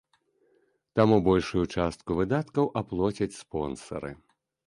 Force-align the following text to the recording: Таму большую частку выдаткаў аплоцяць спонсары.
Таму 0.99 1.17
большую 1.27 1.65
частку 1.75 2.17
выдаткаў 2.19 2.71
аплоцяць 2.83 3.31
спонсары. 3.43 4.11